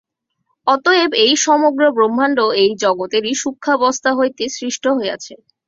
অতএব 0.67 1.11
এই 1.25 1.33
সমগ্র 1.45 1.81
ব্রহ্মাণ্ড 1.91 2.39
এই 2.61 2.71
জগতেরই 2.83 3.33
সূক্ষ্মাবস্থা 3.41 4.11
হইতে 4.19 4.43
সৃষ্ট 4.55 4.83
হইয়াছে। 4.97 5.33